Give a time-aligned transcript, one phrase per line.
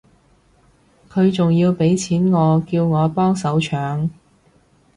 [1.11, 4.09] 佢仲要畀錢我叫我幫手搶